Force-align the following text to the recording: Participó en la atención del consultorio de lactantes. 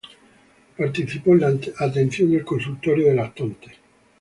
Participó 0.75 1.33
en 1.33 1.41
la 1.41 1.53
atención 1.77 2.31
del 2.31 2.43
consultorio 2.43 3.09
de 3.09 3.13
lactantes. 3.13 3.73